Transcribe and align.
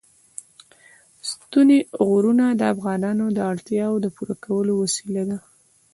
ستوني 1.29 1.79
غرونه 2.07 2.45
د 2.59 2.61
افغانانو 2.73 3.25
د 3.31 3.39
اړتیاوو 3.51 4.01
د 4.03 4.07
پوره 4.15 4.35
کولو 4.45 4.73
وسیله 4.83 5.23
ده. 5.29 5.37